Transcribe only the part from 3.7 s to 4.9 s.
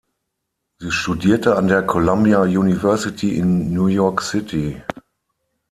New York City.